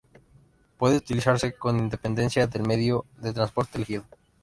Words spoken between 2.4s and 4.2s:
del medio de transporte elegido.